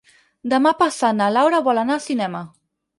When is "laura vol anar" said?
1.37-1.99